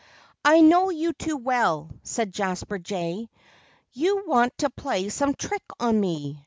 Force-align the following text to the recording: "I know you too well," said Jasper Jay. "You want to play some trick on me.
"I 0.43 0.61
know 0.61 0.89
you 0.89 1.13
too 1.13 1.37
well," 1.37 1.91
said 2.01 2.33
Jasper 2.33 2.79
Jay. 2.79 3.29
"You 3.91 4.23
want 4.25 4.57
to 4.57 4.71
play 4.71 5.09
some 5.09 5.35
trick 5.35 5.61
on 5.79 5.99
me. 5.99 6.39